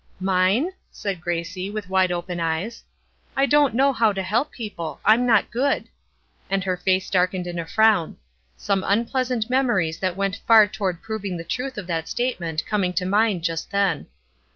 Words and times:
"Mine?"' 0.19 0.71
said 0.89 1.21
Gracie, 1.21 1.69
with 1.69 1.87
wide 1.87 2.11
open 2.11 2.39
eyes. 2.39 2.83
"I 3.37 3.45
don't 3.45 3.75
know 3.75 3.93
how 3.93 4.11
to 4.13 4.23
help 4.23 4.51
people; 4.51 4.99
I'm 5.05 5.27
not 5.27 5.51
good." 5.51 5.89
And 6.49 6.63
her 6.63 6.75
face 6.75 7.07
darkened 7.07 7.45
in 7.45 7.59
a 7.59 7.67
frown, 7.67 8.17
some 8.57 8.83
unpleasant 8.83 9.47
memories 9.47 9.99
that 9.99 10.17
went 10.17 10.41
far 10.47 10.65
toward 10.67 11.03
proving 11.03 11.37
the 11.37 11.43
truth 11.43 11.77
of 11.77 11.85
that 11.85 12.07
statement 12.07 12.65
coming 12.65 12.93
to 12.93 13.05
mind 13.05 13.43
just 13.43 13.69
then. 13.69 14.07